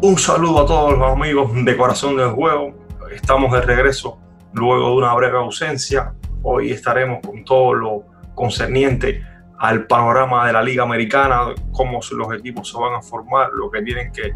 [0.00, 2.72] Un saludo a todos los amigos de Corazón del Juego.
[3.12, 4.16] Estamos de regreso
[4.52, 6.14] luego de una breve ausencia.
[6.44, 8.04] Hoy estaremos con todo lo
[8.36, 9.24] concerniente
[9.58, 13.82] al panorama de la Liga Americana, cómo los equipos se van a formar, lo que
[13.82, 14.32] tienen que,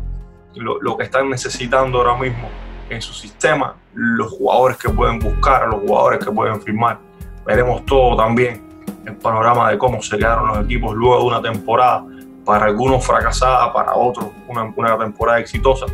[0.56, 2.48] lo, que están necesitando ahora mismo
[2.90, 6.98] en su sistema, los jugadores que pueden buscar, los jugadores que pueden firmar.
[7.46, 8.68] Veremos todo también
[9.06, 12.04] el panorama de cómo se quedaron los equipos luego de una temporada,
[12.44, 15.86] para algunos fracasada, para otros una, una temporada exitosa.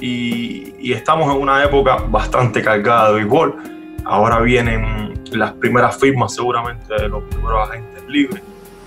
[0.00, 3.56] Y, y, estamos en una época bastante cargada de béisbol.
[4.04, 8.42] Ahora vienen las primeras firmas seguramente de los primeros agentes libres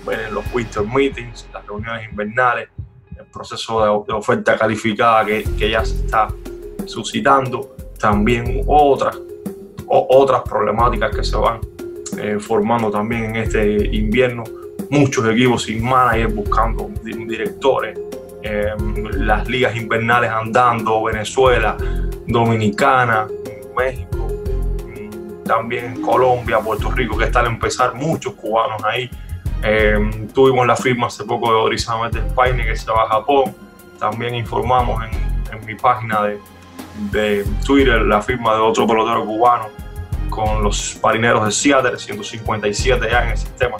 [0.08, 2.68] en los winter meetings, las reuniones invernales,
[3.18, 6.28] el proceso de, oferta calificada que, que, ya se está
[6.86, 9.18] suscitando, también otras,
[9.86, 11.60] otras problemáticas que se van
[12.18, 14.44] eh, formando también en este invierno,
[14.90, 17.98] muchos equipos sin manager buscando directores,
[18.42, 21.76] em, las ligas invernales andando, Venezuela,
[22.26, 23.28] Dominicana,
[23.76, 24.28] México,
[24.86, 29.08] mm, también Colombia, Puerto Rico, que están a empezar muchos cubanos ahí.
[29.62, 33.54] Em, tuvimos la firma hace poco de de España que se va a Japón.
[33.98, 35.30] También informamos en,
[35.66, 36.38] mi página de,
[37.10, 39.66] de, Twitter la firma de otro pelotero cubano
[40.30, 43.76] con los marineros de Seattle, 157 ya en el sistema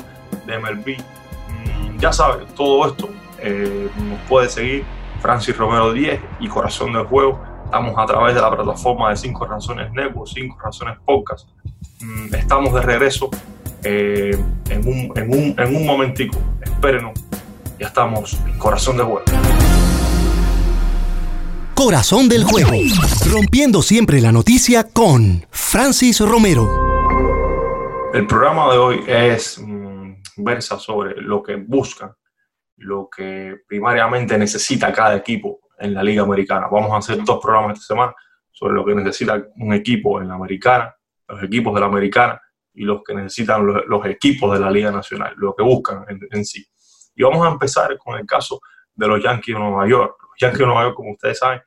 [0.50, 0.98] de MLB.
[0.98, 4.84] Mm, ya saben, todo esto eh, nos puede seguir
[5.20, 7.40] Francis Romero 10 y Corazón del Juego.
[7.64, 11.48] Estamos a través de la plataforma de 5 Razones Network, 5 Razones Podcast.
[12.00, 13.30] Mm, estamos de regreso
[13.84, 14.36] eh,
[14.68, 16.38] en, un, en, un, en un momentico.
[16.62, 17.12] Espérenos,
[17.78, 19.24] ya estamos en Corazón del Juego.
[21.74, 22.72] Corazón del Juego,
[23.32, 26.68] rompiendo siempre la noticia con Francis Romero.
[28.12, 29.79] El programa de hoy es mm,
[30.44, 32.12] versa sobre lo que buscan,
[32.76, 36.68] lo que primariamente necesita cada equipo en la Liga Americana.
[36.70, 38.14] Vamos a hacer dos programas esta semana
[38.50, 40.94] sobre lo que necesita un equipo en la Americana,
[41.28, 42.40] los equipos de la Americana
[42.74, 46.66] y los que necesitan los, equipos de la Liga Nacional, lo que buscan en, sí.
[47.14, 48.60] Y vamos a empezar con el caso
[48.94, 50.16] de los Yankees de Nueva York.
[50.22, 51.60] Los Yankees de Nueva York, como ustedes saben,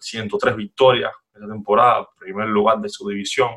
[0.00, 3.50] 103 mm, victorias en la temporada, primer lugar de su división.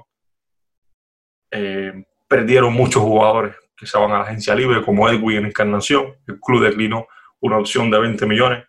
[1.52, 6.16] Eh, perdieron muchos jugadores que se van a la agencia libre, como Edwin en Encarnación.
[6.28, 7.08] El club declinó
[7.42, 8.66] una opción de 20 millones.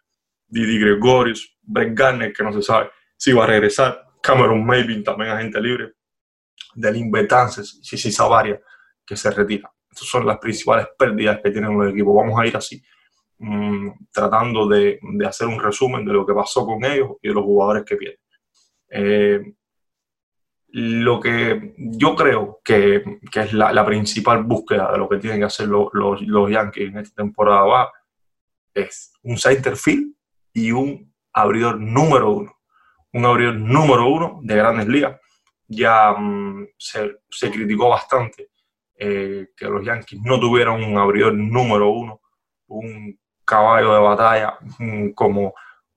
[0.48, 4.04] Didi Gregorius, Brett Garner, que no se sabe si va a regresar.
[4.22, 5.92] Cameron Maybin, también agente libre
[6.74, 8.60] del Invetances, Sisi Savaria,
[9.04, 9.70] que se retira.
[9.90, 12.14] Estas son las principales pérdidas que tienen los equipos.
[12.14, 12.82] Vamos a ir así,
[13.38, 17.34] mm, tratando de, de, hacer un resumen de lo que pasó con ellos y de
[17.34, 18.20] los jugadores que pierden.
[18.90, 19.40] Eh,
[20.78, 25.46] lo que yo creo que, que es la, principal búsqueda de lo que tienen que
[25.46, 27.92] hacer los, Yankees en esta temporada va
[28.74, 30.12] es un center field
[30.52, 32.58] y un abridor número uno.
[33.14, 35.18] Un abridor número uno de grandes ligas
[35.66, 38.50] ya mm, se, se, criticó bastante
[38.98, 42.20] eh, que los Yankees no tuvieran un abridor número uno,
[42.66, 45.54] un caballo de batalla mm, como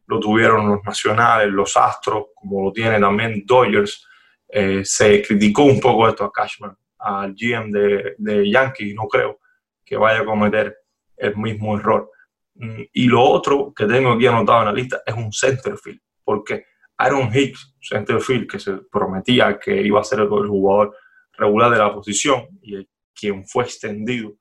[0.07, 4.05] lo tuvieron los nacionales, los Astros, como lo tiene también Dodgers.
[4.49, 9.39] Eh, se criticó un poco esto a Cashman, al GM de, de Yankees, no creo
[9.85, 10.75] que vaya a cometer
[11.17, 12.11] el mismo error.
[12.55, 16.01] Mm, y lo otro que tengo aquí anotado en la lista es un center field,
[16.23, 16.65] porque
[16.99, 20.95] Aaron Hicks, centerfield, que se prometía que iba a ser el jugador
[21.37, 24.33] regular de la posición y quien fue extendido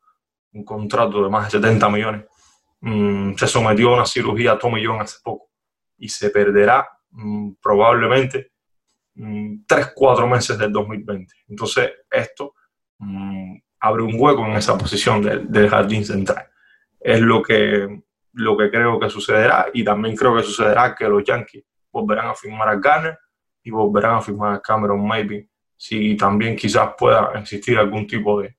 [0.52, 2.24] un contrato de más de 70 millones,
[2.80, 5.50] mm, se sometió a una cirugía a Tommy John hace poco
[5.96, 8.50] y se perderá mm, probablemente
[9.18, 11.34] 3-4 mm, meses del 2020.
[11.48, 12.54] Entonces, esto
[13.80, 16.46] abre un hueco en esa posición del, del jardín central.
[17.00, 18.02] Es lo que,
[18.32, 22.34] lo que creo que sucederá y también creo que sucederá que los Yankees volverán a
[22.34, 23.18] firmar a Garner
[23.62, 25.48] y volverán a firmar a Cameron Maybe.
[25.76, 28.56] Si también quizás pueda existir algún tipo de,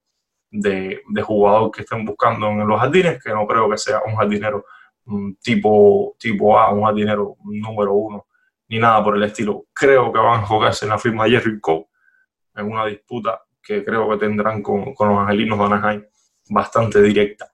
[0.52, 4.16] de, de, jugador que estén buscando en los jardines, que no creo que sea un
[4.16, 4.66] jardinero
[5.06, 8.28] mm, tipo, tipo A, un jardinero número uno,
[8.70, 9.66] ni nada por el estilo.
[9.74, 11.88] Creo que van a enfocarse en la firma de Jerry Cole,
[12.56, 16.06] en una disputa que creo que tendrán con, con los angelinos de Anaheim
[16.50, 17.52] bastante directa.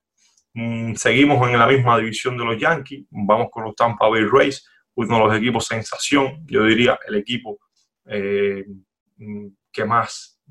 [0.53, 4.65] Mm, seguimos en la misma división de los Yankees, vamos con los Tampa Bay Rays
[4.95, 7.59] uno de los equipos sensación, yo diría el equipo
[8.05, 8.65] eh,
[9.71, 10.41] que más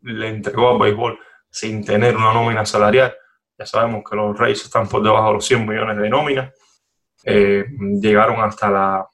[0.00, 1.18] le entregó al béisbol
[1.50, 3.14] sin tener una nómina salarial.
[3.58, 6.52] Ya sabemos que los Reyes están por debajo de los 100 millones de nómina.
[7.24, 7.64] Eh,
[8.00, 9.08] llegaron hasta la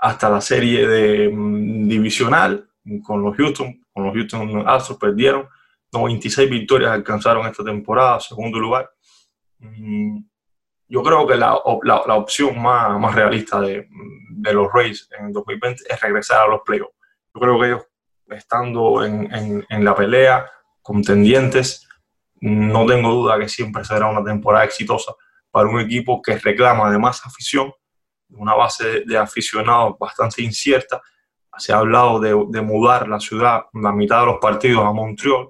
[0.00, 2.68] hasta la serie de, mm, divisional
[3.04, 5.48] con los Houston, con los Houston Astros perdieron
[5.92, 8.90] 96 victorias alcanzaron esta temporada, segundo lugar.
[9.58, 10.20] Mm,
[10.88, 13.88] yo creo que la, la, opción más, más realista de,
[14.30, 16.94] de, los Rays en 2020 es regresar a los playoffs.
[17.32, 17.82] Yo creo que ellos,
[18.28, 20.50] estando en, en, en la pelea,
[20.82, 21.88] contendientes,
[22.40, 25.12] no tengo duda que siempre será una temporada exitosa
[25.50, 27.72] para un equipo que reclama además afición,
[28.32, 31.00] una base de aficionados bastante incierta.
[31.58, 35.48] Se ha hablado de, mudar la ciudad, la mitad de los partidos a Montreal,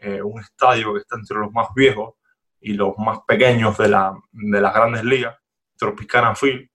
[0.00, 2.14] eh, un estadio que está entre los más viejos
[2.60, 5.36] y los más pequeños de, la, de las grandes ligas,
[5.76, 6.68] Tropicana Field.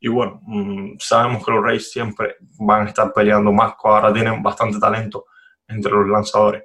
[0.00, 4.42] Y bueno, mm, sabemos que los Rays siempre van a estar peleando más, ahora tienen
[4.42, 5.26] bastante talento
[5.66, 6.64] entre los lanzadores.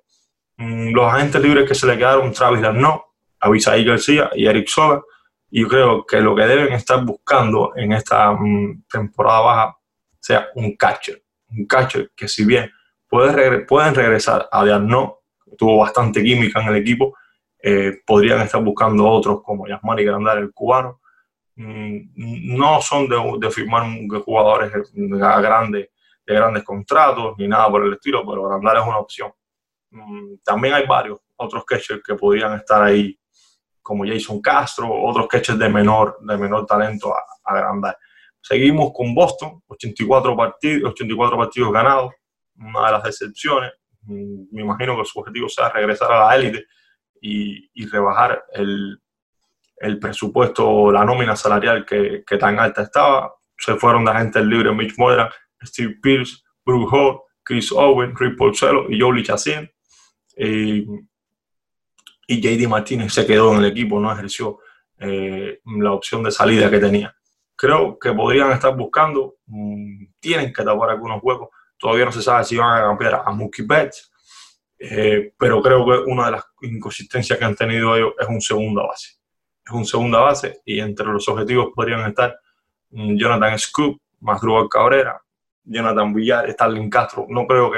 [0.58, 3.14] Mm, los agentes libres que se le quedaron, Travis no
[3.44, 5.02] Avisaí García y Eric Soga.
[5.56, 9.78] Y yo creo que lo que deben estar buscando en esta mm, temporada baja
[10.20, 11.24] sea un catcher.
[11.48, 12.72] Un catcher que si bien
[13.08, 17.16] puede pueden regresar a Diarno, que tuvo bastante química en el equipo,
[17.62, 21.02] eh, podrían estar buscando otros como Yasmani Grandal, el cubano.
[21.56, 23.84] Mm, no son de, de firmar
[24.26, 25.90] jugadores grandes,
[26.26, 29.32] de grandes contratos ni nada por el estilo, pero Grandal es una opción.
[29.92, 33.16] Mm, también hay varios otros catchers que podrían estar ahí,
[33.84, 37.98] como Jason Castro, otros catchers de menor, de menor talento a, agrandar.
[38.42, 42.14] Seguimos con Boston, 84 partidos, 84 partidos ganados,
[42.56, 43.72] una de las excepciones.
[44.04, 46.66] Mm, me imagino que su objetivo sea regresar a la élite
[47.22, 49.00] y, y, rebajar el,
[49.78, 53.34] el, presupuesto, la nómina salarial que, que, tan alta estaba.
[53.58, 55.32] Se fueron de agentes libres Mitch Moira,
[55.62, 59.70] Steve Pierce, Bruce Hall, Chris Owen, Rick Porcello y Joe Chassin.
[60.38, 60.86] Eh,
[62.28, 64.60] y JD Martínez se quedó en el equipo, no ejerció
[65.00, 67.16] eh, la opción de salida que tenía.
[67.56, 71.50] Creo que podrían estar buscando, mm, tienen que tapar algunos huecos.
[71.78, 74.12] Todavía no se sabe si van a cambiar a Mookie Betts,
[74.80, 78.84] eh, pero creo que una de las inconsistencias que han tenido ellos es un segunda
[78.84, 79.18] base.
[79.66, 82.38] Es un segunda base y entre los objetivos podrían estar
[82.92, 85.22] mm, Jonathan Scoop, Masdrúbal Cabrera,
[85.66, 87.26] Jonathan Villar, Stalin Castro.
[87.30, 87.72] No creo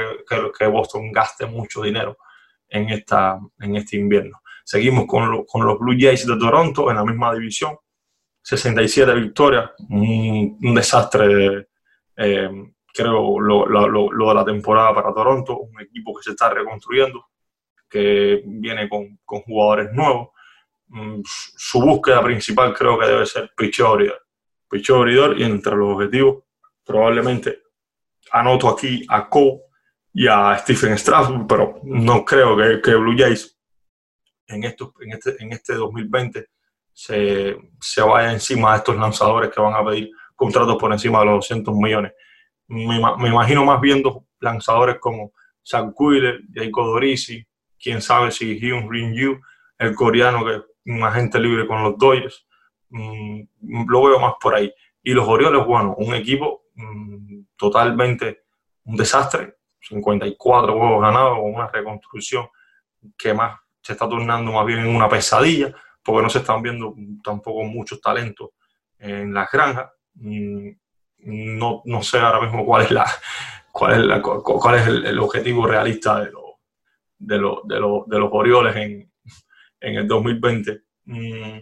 [0.58, 2.16] que Boston gaste mucho dinero
[2.68, 4.40] en, esta, en este invierno.
[4.64, 7.76] Seguimos con, con los Blue Jays de Toronto en la misma división.
[8.42, 11.68] 67 victorias, un, desastre,
[12.16, 12.50] eh,
[12.92, 17.26] creo, lo, lo, lo, de la temporada para Toronto, un equipo que se está reconstruyendo,
[17.88, 20.28] que viene con, con jugadores nuevos.
[20.88, 24.22] Mm, su búsqueda principal creo que debe ser picheo abridor.
[24.70, 26.44] Picheo abridor y entre los objetivos
[26.84, 27.62] probablemente
[28.30, 29.60] anoto aquí a Cole
[30.18, 33.54] y a Stephen Strasburg, pero no creo que, que Blue Jays
[34.46, 36.46] en, esto, en, este, en este 2020
[36.90, 41.26] se, se vaya encima de estos lanzadores que van a pedir contratos por encima de
[41.26, 42.12] los 200 millones.
[42.66, 45.32] Me, me imagino más viendo lanzadores como
[45.62, 47.46] Zach Wheeler, Jacob Dorisi,
[47.78, 49.38] quién sabe si Hyun Rin Yu,
[49.78, 52.46] el coreano que es un agente libre con los Dodgers,
[52.88, 53.42] mm,
[53.86, 54.72] lo veo más por ahí.
[55.02, 58.46] Y los Orioles, bueno, un equipo mm, totalmente
[58.86, 59.55] un desastre,
[59.88, 62.48] 54 juegos ganados, con una reconstrucción
[63.16, 66.94] que más se está tornando más bien en una pesadilla, porque no se están viendo
[67.22, 68.50] tampoco muchos talentos
[68.98, 69.90] en las granjas.
[70.14, 70.70] Mm,
[71.18, 73.06] no, no sé ahora mismo cuál es, la,
[73.72, 76.30] cuál es, la, cuál es el, objetivo realista de,
[77.18, 79.10] de, de, de los Orioles en,
[79.80, 80.82] en el 2020.
[81.04, 81.58] Mm,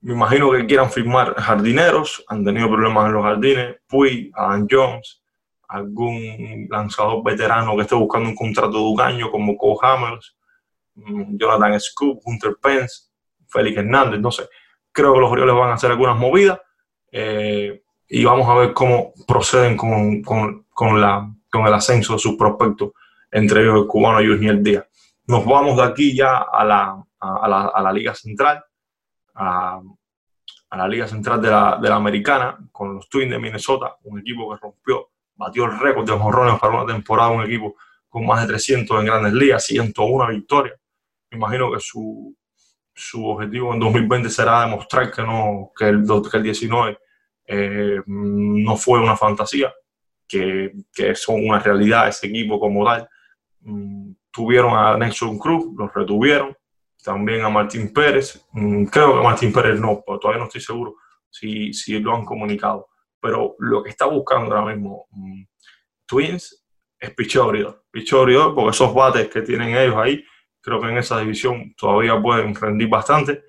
[0.00, 5.22] me imagino que quieran firmar jardineros, han tenido problemas en los jardines, Puy, Adam Jones,
[5.68, 10.36] algún lanzador veterano que esté buscando un contrato de un año como Cole Hammers,
[10.94, 13.08] mm, Jonathan Scoop, Hunter Pence,
[13.46, 14.48] Félix Hernández, no sé.
[14.90, 16.58] Creo que los Orioles van a hacer algunas movidas
[17.12, 22.18] eh, y vamos a ver cómo proceden con, con, con, la, con el ascenso de
[22.18, 22.92] sus prospectos,
[23.30, 24.86] entre ellos el cubano Junior Díaz.
[25.26, 28.64] Nos vamos de aquí ya a la, a la, a la Liga Central,
[29.34, 29.80] a,
[30.70, 34.20] a la Liga Central de la, de la Americana, con los Twins de Minnesota, un
[34.20, 37.76] equipo que rompió batió el récord de jonrones para una temporada, un equipo
[38.08, 40.78] con más de 300 en grandes ligas, 101 victorias.
[41.30, 42.36] Me imagino que su,
[42.92, 46.98] su objetivo en 2020 será demostrar que, no, que, el, que el 19
[47.46, 49.72] eh, no fue una fantasía,
[50.26, 53.08] que, que, son una realidad ese equipo como tal.
[53.60, 56.56] Mm, tuvieron a Nelson Cruz, los retuvieron,
[57.04, 58.44] también a Martín Pérez.
[58.52, 60.96] Mm, creo que Martín Pérez no, pero todavía no estoy seguro
[61.30, 62.88] si, si lo han comunicado
[63.28, 65.42] pero lo que está buscando ahora mismo mm,
[66.06, 66.64] Twins
[66.98, 67.84] es picheo abridor.
[67.90, 70.24] Picheo abridor, porque esos bates que tienen ellos ahí,
[70.62, 73.44] creo que en esa división todavía pueden rendir bastante.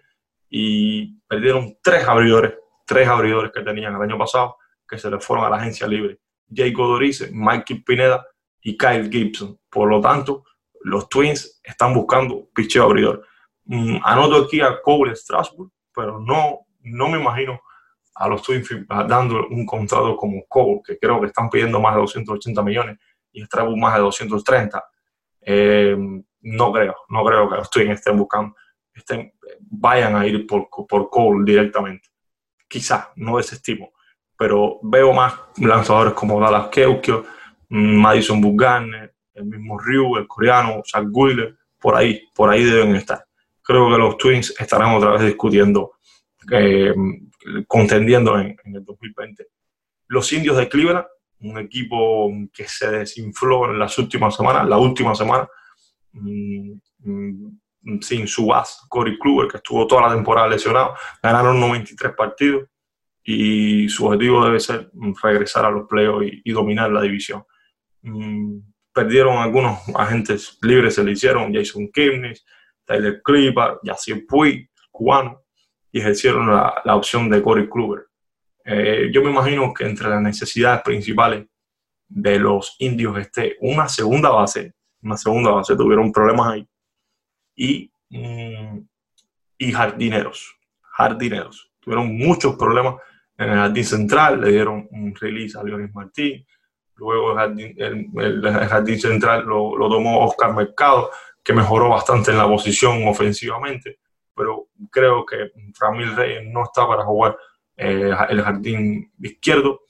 [0.50, 2.56] Y perdieron tres abridores,
[2.86, 6.20] tres abridores que tenían el año pasado, que se les fueron a la agencia libre.
[6.54, 8.28] Jacob Dorice, Mikey Pineda
[8.62, 9.58] y Kyle Gibson.
[9.70, 10.44] Por lo tanto,
[10.82, 13.26] los Twins están buscando picheo abridor.
[13.64, 17.62] Mm, anoto aquí a Cole Strasburg, pero no no me imagino
[18.20, 18.70] a los Twins
[19.08, 23.00] dando un contrato como Cole, que creo que están pidiendo más de 280 millones
[23.32, 24.84] y Strabu más de 230.
[25.42, 25.96] Eh,
[26.42, 28.56] no creo, no creo que los Twins estén buscando,
[28.94, 32.10] estén, vayan a ir por, por Cole directamente.
[32.68, 33.94] Quizás, no desestimo,
[34.38, 37.24] pero veo más lanzadores como Dallas Keuchel,
[37.70, 43.24] Madison Bumgarner, el mismo Ryu, el coreano, Zach Wheeler, por ahí, por ahí deben estar.
[43.62, 45.94] Creo que los Twins estarán otra vez discutiendo,
[46.52, 46.94] eh,
[47.68, 49.48] contendiendo en, el 2020.
[50.08, 51.06] Los indios de Cleveland,
[51.42, 55.48] un equipo que se desinfló en las últimas semanas, la última semana,
[56.14, 62.14] mm, mm, sin su base, Corey Kluber, que estuvo toda la temporada lesionado, ganaron 93
[62.14, 62.68] partidos
[63.24, 64.90] y su objetivo debe ser
[65.22, 67.44] regresar a los playoffs y, dominar la división.
[68.02, 68.60] Mm,
[68.94, 72.46] perdieron algunos agentes libres, se le hicieron Jason Kipnis,
[72.86, 75.44] Tyler Clipper, Yacier Puig, cubano,
[75.92, 78.10] y ejercieron la, la opción de Corey Kluber.
[78.66, 81.48] Eh, yo me imagino que entre las necesidades principales
[82.08, 86.68] de los indios esté una segunda base, una segunda base, tuvieron problemas ahí,
[87.56, 88.80] y, mm,
[89.58, 91.72] y jardineros, jardineros.
[91.80, 92.96] Tuvieron muchos problemas
[93.38, 96.46] en el jardín central, le dieron un release a Leonis Martín,
[96.96, 101.10] luego el jardín, central lo, lo, tomó Oscar Mercado,
[101.44, 104.00] que mejoró bastante en la posición ofensivamente,
[104.40, 107.38] pero creo que Ramil Reyes no está para jugar
[107.76, 109.82] eh, el jardín izquierdo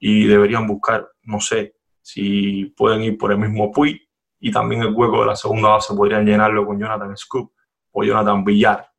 [0.00, 4.00] y deberían buscar, no sé, si pueden ir por el mismo Puy
[4.40, 7.52] y también el hueco de la segunda base podrían llenarlo con Jonathan Scoop
[7.92, 8.90] o Jonathan Villar.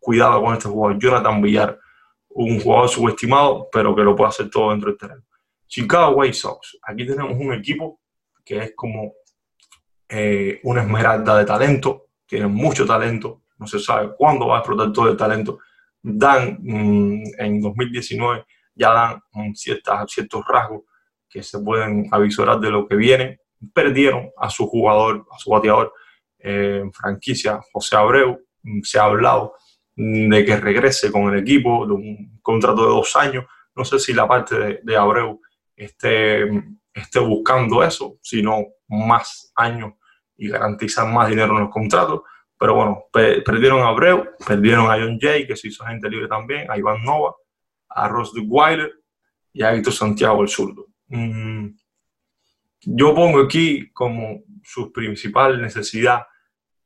[0.00, 1.78] Cuidado con este jugador, Jonathan Villar,
[2.30, 5.22] un jugador subestimado, pero que lo puede hacer todo dentro del terreno.
[5.68, 8.00] Chicago White Sox, aquí tenemos un equipo
[8.44, 9.12] que es como
[10.08, 14.92] eh, una esmeralda de talento, tiene mucho talento, no se sabe cuándo va a explotar
[14.92, 15.58] todo el talento.
[16.02, 18.44] Dan mm, en 2019
[18.74, 20.82] ya dan mm, ciertas, ciertos rasgos
[21.28, 23.40] que se pueden avisorar de lo que viene.
[23.72, 25.94] Perdieron a su jugador, a su bateador
[26.38, 28.38] eh, en franquicia, José Abreu.
[28.62, 29.54] Mm, se ha hablado
[29.96, 33.46] de que regrese con el equipo, de un contrato de dos años.
[33.74, 35.40] No sé si la parte de, de Abreu
[35.74, 36.44] esté,
[36.92, 39.94] esté buscando eso, sino más años
[40.36, 42.22] y garantizar más dinero en los contratos.
[42.58, 46.70] Pero bueno, perdieron a Abreu, perdieron a John Jay, que se hizo gente libre también,
[46.70, 47.34] a Iván Nova,
[47.88, 48.92] a Ross Weiler
[49.52, 50.86] y a Héctor Santiago el zurdo.
[51.08, 51.68] Mm,
[52.82, 56.22] yo pongo aquí como su principal necesidad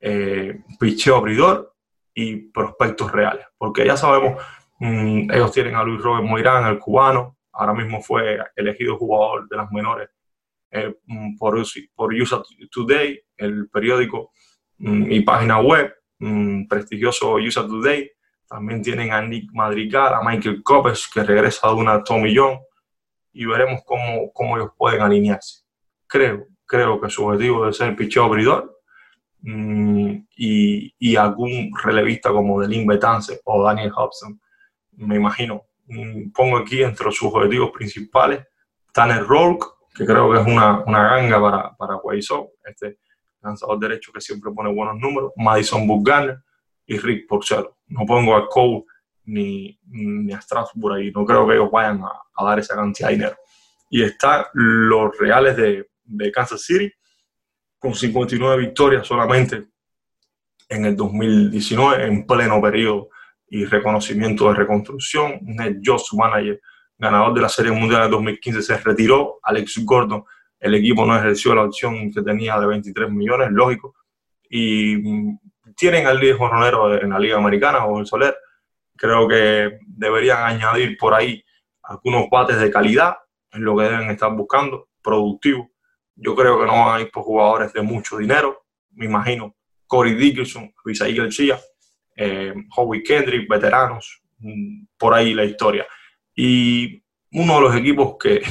[0.01, 1.75] eh, picheo abridor
[2.15, 4.43] y prospectos reales, porque ya sabemos,
[4.79, 9.57] mm, ellos tienen a Luis Robert Moirán, el cubano, ahora mismo fue elegido jugador de
[9.57, 10.09] las menores
[10.71, 11.63] eh, mm, por,
[11.95, 14.33] por USA Today, el periódico
[14.79, 18.11] mm, y página web, mm, prestigioso USA Today.
[18.49, 22.59] También tienen a Nick Madrigal, a Michael Copes, que regresa de una Tommy John,
[23.33, 25.65] y veremos cómo, cómo ellos pueden alinearse.
[26.07, 28.75] Creo, creo que su objetivo debe ser el picheo abridor
[29.43, 34.41] y, y, algún relevista como Delin Betance o Daniel Hobson,
[34.97, 38.47] me imagino, Mm, pongo aquí entre sus objetivos principales
[38.93, 42.99] Tanner Rourke, que creo que es una, una ganga para, para Guaysó, este
[43.41, 46.39] lanzador derecho que siempre pone buenos números, Madison Bumgarner
[46.87, 47.77] y Rick Porcello.
[47.87, 48.85] No pongo a Cole
[49.25, 53.15] ni, ni a Strasbourg ahí, no creo que ellos vayan a, dar esa cantidad de
[53.15, 53.37] dinero.
[53.91, 56.91] Y están los Reales de, de Kansas City,
[57.79, 59.69] con 59 victorias solamente
[60.69, 63.09] en el 2019, en pleno periodo
[63.49, 65.39] y reconocimiento de reconstrucción.
[65.43, 66.61] Ned Joss, manager,
[66.99, 69.39] ganador de la Serie Mundial de 2015, se retiró.
[69.43, 70.25] Alex Gordon,
[70.61, 73.95] el equipo no ejerció la opción que tenía de 23 millones, lógico.
[74.51, 74.97] Y
[75.77, 78.37] tienen al líder jornalero en la Liga Americana, o el Soler.
[78.97, 81.45] Creo que deberían añadir por ahí
[81.83, 83.17] algunos bates de calidad,
[83.53, 85.71] en lo que deben estar buscando, productivo.
[86.17, 88.65] Yo creo que no van a ir por jugadores de mucho dinero.
[88.91, 89.55] Me imagino
[89.87, 91.59] Corey Dickerson, Isaí García,
[92.17, 95.87] eh, Howie Kendrick, veteranos, mm, por ahí la historia.
[96.35, 98.43] Y uno de los equipos que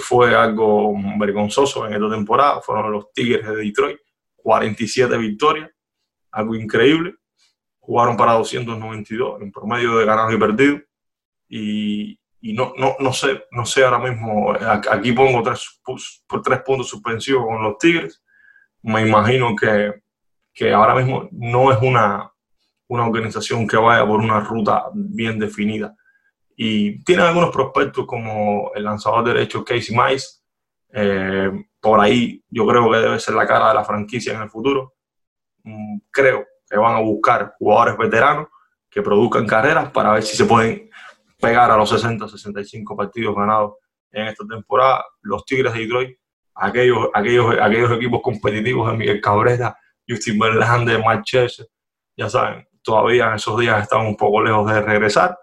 [0.00, 3.98] fue algo vergonzoso en esta temporada fueron los Tigres de Detroit,
[4.36, 5.70] 47 victorias,
[6.30, 7.14] algo increíble.
[7.78, 10.80] Jugaron para 292 en promedio de ganados y perdidos.
[11.48, 12.18] Y,
[12.54, 14.52] no, no, no, sé, no sé ahora mismo,
[14.90, 15.80] aquí pongo tres,
[16.26, 18.22] por tres puntos suspensivos con los Tigres.
[18.82, 20.04] Me imagino que
[20.54, 22.30] que ahora mismo no es una,
[22.86, 25.94] una organización que vaya por una ruta bien definida.
[26.56, 30.40] Y tienen algunos prospectos como el lanzador derecho Casey Mice.
[30.92, 34.50] Eh, por ahí yo creo que debe ser la cara de la franquicia en el
[34.50, 34.94] futuro.
[35.64, 38.48] Mm, creo que van a buscar jugadores veteranos
[38.88, 40.88] que produzcan carreras para ver si se pueden
[41.40, 43.74] pegar a los 60, 65 partidos ganados
[44.12, 45.04] en esta temporada.
[45.22, 46.18] Los Tigres de Detroit,
[46.54, 49.76] aquellos, aquellos, aquellos equipos competitivos de Miguel Cabrera,
[50.08, 51.24] Justin Verlander, Mark
[52.16, 55.36] ya saben, todavía en esos días están un poco lejos de regresar,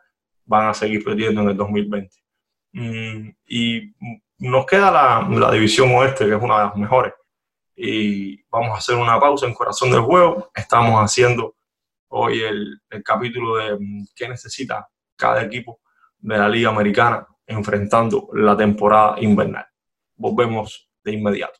[0.45, 2.15] van a seguir perdiendo en el 2020.
[2.73, 3.93] Mm, y
[4.39, 7.13] nos queda la, la, división oeste, que es una de las mejores.
[7.75, 10.51] Y vamos a hacer una pausa en Corazón del Juego.
[10.53, 11.55] Estamos haciendo
[12.09, 15.79] hoy el, el capítulo de mm, qué necesita cada equipo
[16.19, 19.65] de la Liga Americana enfrentando la temporada invernal.
[20.15, 21.55] Volvemos de inmediato.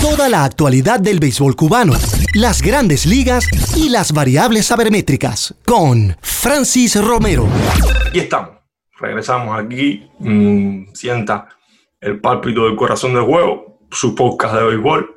[0.00, 1.92] Toda la actualidad del béisbol cubano,
[2.34, 7.46] las grandes ligas y las variables sabermétricas con Francis Romero.
[8.14, 8.56] Y estamos.
[8.98, 10.08] Regresamos aquí.
[10.18, 11.48] Mmm, sienta
[12.00, 15.16] el pálpito del corazón del juego, su podcast de béisbol.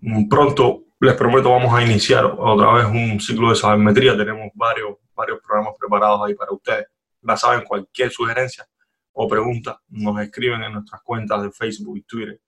[0.00, 4.14] Mm, pronto, les prometo, vamos a iniciar otra vez un ciclo de sabermetría.
[4.14, 6.88] Tenemos varios, varios programas preparados ahí para ustedes.
[7.22, 8.66] Ya saben, cualquier sugerencia
[9.12, 12.38] o pregunta nos escriben en nuestras cuentas de Facebook y Twitter.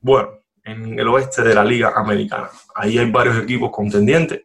[0.00, 0.28] Bueno,
[0.66, 2.50] en el oeste de la Liga Americana.
[2.74, 4.42] Ahí hay varios equipos contendientes.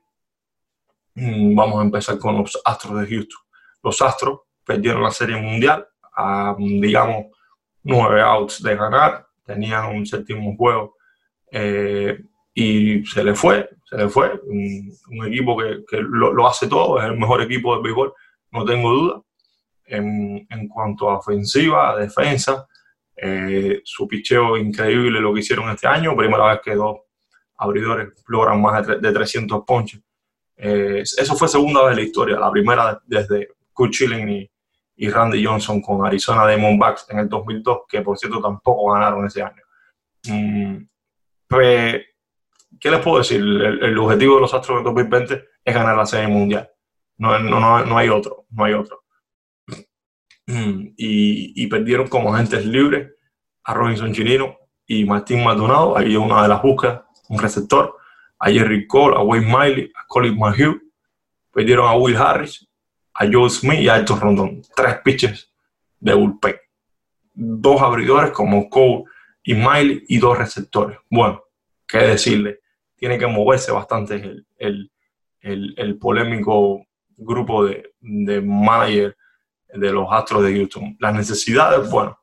[1.16, 3.42] Mm, vamos a empezar con los Astros de Houston.
[3.84, 5.86] Los Astros perdieron la Serie Mundial
[6.16, 7.26] a, digamos,
[7.84, 9.26] nueve outs de ganar.
[9.44, 10.96] Tenían un séptimo juego
[11.52, 12.22] eh,
[12.54, 14.40] y se le fue, se le fue.
[14.46, 18.14] Un, equipo que, que lo, lo, hace todo, es el mejor equipo de béisbol,
[18.52, 19.22] no tengo duda.
[19.86, 22.66] En, en cuanto a ofensiva, a defensa,
[23.24, 27.02] eh, su picheo increíble lo que hicieron este año, primera vez que dos
[27.56, 30.02] abridores logran más de, 300 ponches.
[30.58, 35.82] Eh, eso fue segunda vez en la historia, la primera desde Kurt y, Randy Johnson
[35.82, 39.62] con Arizona Diamondbacks en el 2002, que por cierto tampoco ganaron ese año.
[40.28, 40.78] Mm,
[41.48, 42.02] pues,
[42.80, 43.40] ¿qué les puedo decir?
[43.40, 46.70] El, objetivo de los Astros en 2020 es ganar la Serie Mundial.
[47.18, 49.01] No, no, no hay otro, no hay otro.
[50.52, 53.12] Mm, y, perdieron como agentes libres
[53.64, 55.98] a Robinson Chirino y Martín Maldonado.
[55.98, 57.98] Ahí una de las búsquedas, un receptor.
[58.40, 60.82] A Jerry Cole, a Wayne Miley, a Colin McHugh.
[61.54, 62.68] Perdieron a Will Harris,
[63.14, 64.62] a Joe Smith y a Alton Rondon.
[64.76, 65.54] Tres pitches
[66.00, 66.56] de bullpen.
[67.34, 69.04] Dos abridores como Cole
[69.44, 70.98] y Miley y dos receptores.
[71.10, 71.44] Bueno,
[71.88, 72.60] qué decirle.
[72.96, 74.16] Tiene que moverse bastante
[74.58, 74.92] el,
[75.40, 76.86] el, el, polémico
[77.18, 78.42] grupo de, de
[79.74, 80.96] de los Astros de Houston.
[81.00, 82.20] Las necesidades, bueno,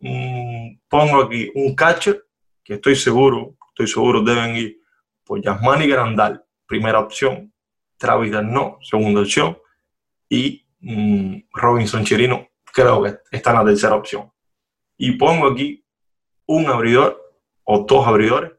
[0.00, 2.24] mm, pongo aquí un catcher
[2.62, 4.78] que estoy seguro, estoy seguro deben ir
[5.24, 7.52] por Yasmani Grandal, primera opción,
[7.96, 9.56] Travis no, segunda opción,
[10.28, 14.32] y mm, Robinson Chirino, creo que está en la tercera opción.
[14.96, 15.84] Y pongo aquí
[16.46, 17.20] un abridor
[17.64, 18.52] o dos abridores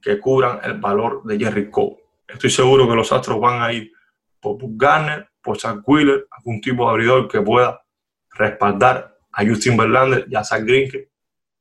[0.00, 1.96] que cubran el valor de Jerry Cole.
[2.28, 3.92] Estoy seguro que los Astros van a ir
[4.40, 7.80] por Garner, por Zach Wheeler, algún tipo de abridor que pueda
[8.30, 11.10] respaldar a Justin Verlander y a Zach Greinke.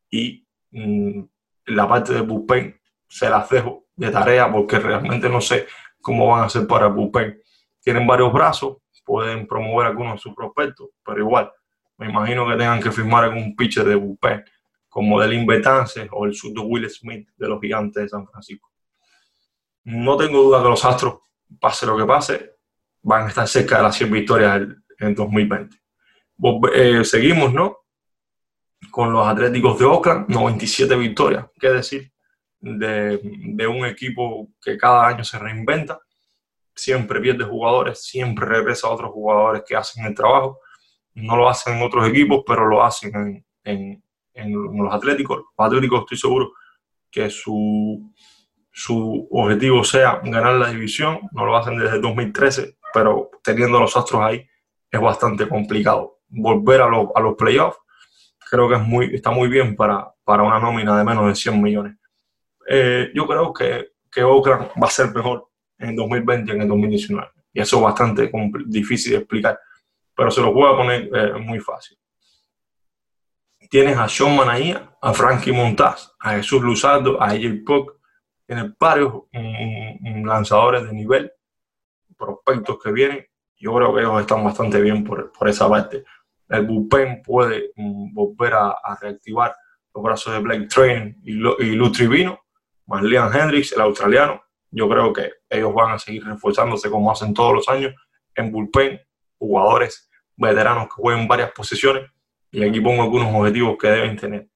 [0.10, 1.22] Y mm,
[1.66, 5.68] la parte de bullpen se las dejo de tarea porque realmente no sé
[6.02, 7.42] cómo van a hacer para el.
[7.82, 11.52] Tienen varios brazos, pueden promover algunos de sus prospectos, pero igual,
[11.98, 14.44] me imagino que tengan que firmar algún pitcher de bullpen,
[14.90, 18.70] como del Betance o el surdo Will Smith de los Gigantes de San Francisco.
[19.86, 21.20] No tengo duda que los Astros,
[21.60, 22.53] pase lo que pase,
[23.04, 24.62] van a estar cerca de las 100 victorias
[24.98, 25.78] en 2020.
[26.74, 27.78] Eh, seguimos, ¿no?
[28.90, 31.46] Con los Atléticos de Oakland, 97 victorias.
[31.60, 32.12] ¿Qué decir
[32.60, 36.00] de, de un equipo que cada año se reinventa?
[36.76, 40.60] Siempre pierde jugadores, siempre regresa a otros jugadores que hacen el trabajo.
[41.14, 45.44] No lo hacen en otros equipos, pero lo hacen en, en, en los Atléticos.
[45.58, 46.54] Los Atléticos estoy seguro
[47.12, 48.12] que su,
[48.72, 51.20] su objetivo sea ganar la división.
[51.32, 54.48] No lo hacen desde 2013 pero teniendo los Astros ahí
[54.90, 56.20] es bastante complicado.
[56.28, 57.78] Volver a, a los playoffs
[58.54, 61.60] creo que es muy, está muy bien para, para una nómina de menos de 100
[61.60, 61.98] millones.
[62.70, 66.68] Eh, yo creo que, que Oakland va a ser mejor en 2020 que en el
[66.68, 67.32] 2019.
[67.52, 68.32] Y eso es bastante
[68.68, 69.60] difícil de explicar,
[70.16, 71.98] pero se lo a poner eh, muy fácil.
[73.72, 77.94] Tienes a Sean Manaía, a Frankie Montaz, a Jesús Luzardo, a AJ Puck,
[78.46, 81.32] tienes varios lanzadores de nivel
[82.24, 83.26] prospectos que vienen,
[83.58, 86.04] yo creo que ellos están bastante bien por, por esa parte.
[86.50, 89.56] El bullpen puede mm, volver a, reactivar
[89.94, 92.40] los brazos de Blake Train y, y Lou Trivino,
[92.88, 94.42] más Liam Hendricks, el australiano.
[94.72, 97.94] Yo creo que ellos van a seguir reforzándose como hacen todos los años
[98.36, 99.00] en bullpen,
[99.38, 102.10] jugadores veteranos que jueguen varias posiciones.
[102.52, 104.48] Y aquí pongo algunos objetivos que deben tener.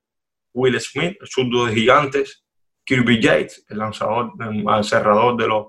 [0.54, 2.44] Will Smith, el surdo de gigantes,
[2.84, 5.68] Kirby Yates, el lanzador, el cerrador de los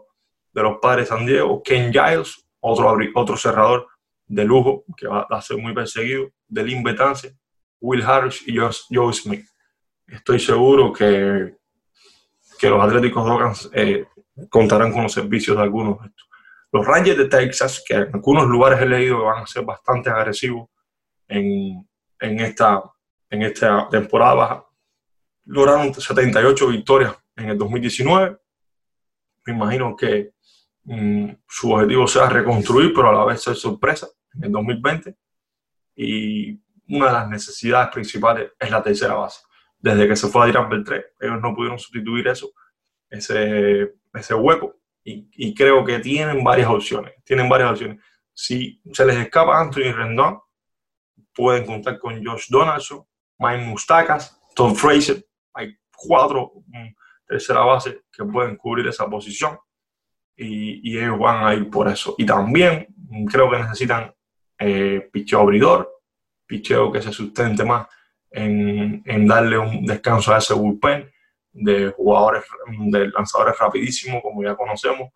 [0.52, 3.87] de los padres San Diego, Ken Giles otro, otro cerrador
[4.26, 7.37] de lujo que va a ser muy perseguido, Delin Betance,
[7.80, 9.46] Will Harris y Joe, Smith.
[10.06, 11.56] Estoy seguro que,
[12.58, 14.06] que los Atléticos de eh,
[14.50, 16.28] contarán con los servicios de algunos de estos.
[16.70, 20.11] Los Rangers de Texas, que en algunos lugares he leído que van a ser bastante
[20.11, 20.68] agresivos
[21.26, 21.88] en,
[22.20, 22.82] en, esta,
[23.30, 24.64] en esta temporada baja,
[25.46, 28.38] lograron 78 victorias en el 2019.
[29.46, 30.32] Me imagino que
[30.88, 35.14] mm, su objetivo sea reconstruir, pero a la vez ser sorpresa en el 2020.
[35.96, 39.42] Y una de las necesidades principales es la tercera base.
[39.79, 42.51] Desde que se fue a Dirán Beltré, ellos no pudieron sustituir eso,
[43.11, 44.77] ese, hueco.
[45.05, 47.14] Y, creo que tienen varias opciones.
[47.24, 48.03] Tienen varias opciones.
[48.35, 50.38] Si se les escapa Anthony Rendon,
[51.35, 53.05] pueden contar con Josh Donaldson,
[53.38, 55.24] Mike Mustakas, Tom Fraser.
[55.55, 56.88] Hay cuatro mm,
[57.27, 59.59] tercera base que pueden cubrir esa posición
[60.38, 62.14] y, y, ellos van a ir por eso.
[62.16, 62.87] Y también
[63.31, 64.14] creo que necesitan
[64.59, 65.90] eh, picheo abridor,
[66.46, 67.88] picheo que se sustente más
[68.31, 71.11] en, en, darle un descanso a ese bullpen
[71.53, 75.11] de jugadores, de lanzadores rapidísimos, como ya conocemos.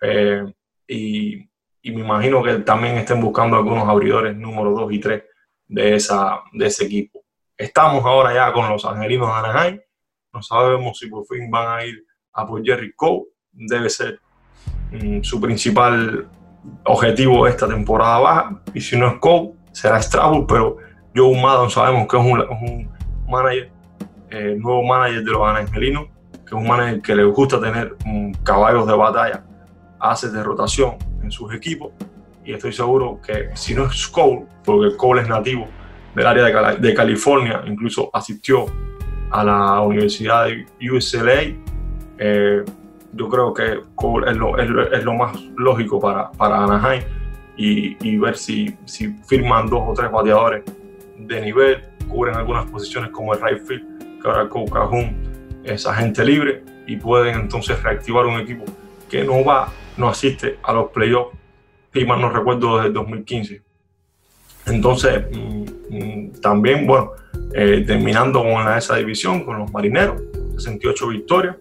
[0.00, 0.42] Eh,
[0.88, 1.48] y,
[1.82, 5.22] y, me imagino que también estén buscando algunos abridores número 2 y 3
[5.68, 7.22] de, esa, de ese equipo.
[7.56, 9.80] Estamos ahora ya con los angelinos de Anaheim.
[10.32, 13.26] No sabemos si por fin van a ir a por Jerry Cole.
[13.52, 14.20] Debe ser
[15.22, 16.28] su principal
[16.84, 18.60] objetivo esta temporada baja.
[18.72, 20.46] Y si no es Cole, será Strasburg.
[20.46, 20.76] Pero
[21.14, 22.88] Joe Maddon sabemos que es un,
[23.28, 23.70] manager,
[24.30, 28.32] eh, nuevo manager de los angelinos, que es un manager que le gusta tener mm,
[28.42, 29.44] caballos de batalla,
[29.98, 31.92] hace de rotación en sus equipos.
[32.44, 35.66] Y estoy seguro que si no es Cole, porque Cole es nativo
[36.14, 38.66] del área de, California, incluso asistió
[39.30, 41.56] a la Universidad de UCLA.
[43.16, 47.02] Yo creo que Cole es lo, es lo, más lógico para, para Anaheim
[47.56, 50.64] y, y, ver si, si firman dos o tres bateadores
[51.18, 56.24] de nivel, cubren algunas posiciones como el right field, que ahora Cole Cajun es agente
[56.24, 58.64] libre y pueden entonces reactivar un equipo
[59.08, 61.36] que no va, no asiste a los playoffs,
[61.94, 63.62] y más no recuerdo desde el 2015.
[64.66, 67.12] Entonces, mm, mm, también, bueno,
[67.54, 70.20] eh, terminando con esa división, con los marineros,
[70.56, 71.56] 68 victorias,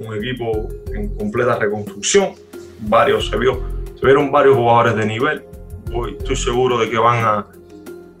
[0.00, 2.30] un equipo en completa reconstrucción,
[2.80, 3.60] varios, se, vio,
[3.98, 5.44] se vieron varios jugadores de nivel,
[5.92, 7.46] Hoy estoy seguro de que van a,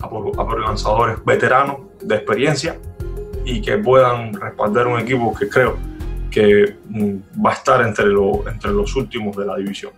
[0.00, 2.76] a, por, lanzadores veteranos de experiencia
[3.44, 5.78] y que puedan respaldar un equipo que creo
[6.32, 8.06] que mm, va a estar entre,
[8.50, 9.92] entre los últimos de la división.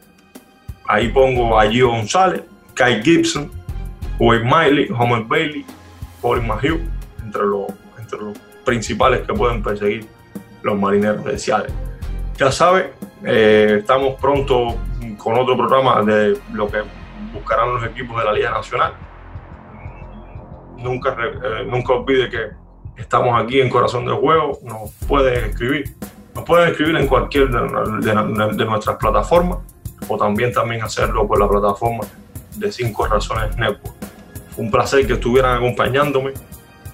[0.87, 2.43] Ahí pongo a Gio González,
[2.75, 3.51] Kai Gibson,
[4.19, 5.65] Wade Miley, Homer Bailey,
[6.21, 6.79] Paul Mahieu,
[7.25, 10.07] entre los, entre los principales que pueden perseguir
[10.63, 11.73] los marineros de Seattle.
[12.37, 12.93] Ya sabe,
[13.25, 14.77] eh, estamos pronto
[15.19, 16.83] con otro programa de lo que
[17.33, 18.93] buscarán los equipos de la Liga Nacional.
[20.79, 22.51] Nunca, eh, nunca olvide que
[22.97, 25.95] estamos aquí en Corazón del Juego, nos pueden escribir.
[26.35, 29.59] Nos pueden escribir en cualquier de, de nuestras plataformas
[30.09, 32.05] o también, también hacerlo por la plataforma
[32.57, 33.95] de Cinco Razones Network.
[34.57, 36.33] un placer que estuvieran acompañándome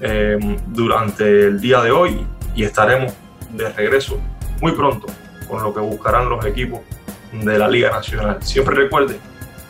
[0.00, 3.12] eh, durante el día de hoy y estaremos
[3.52, 4.20] de regreso
[4.60, 5.06] muy pronto
[5.48, 6.80] con lo que buscarán los equipos
[7.32, 8.42] de la Liga Nacional.
[8.42, 9.18] Siempre recuerde,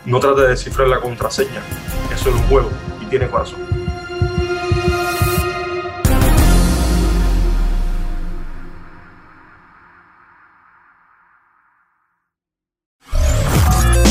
[0.04, 1.62] no trate de descifrar la contraseña,
[2.12, 3.60] es un juego y tiene corazón.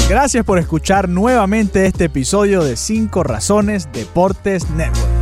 [0.09, 5.16] Gracias por escuchar nuevamente este episodio de 5 Razones Deportes Network.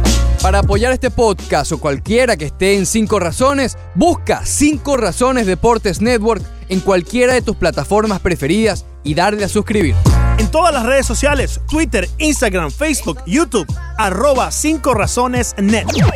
[0.45, 6.01] Para apoyar este podcast o cualquiera que esté en 5 razones, busca 5 Razones Deportes
[6.01, 9.95] Network en cualquiera de tus plataformas preferidas y darle a suscribir.
[10.37, 13.65] En todas las redes sociales, Twitter, Instagram, Facebook, YouTube,
[13.97, 16.13] arroba 5 Razones Network.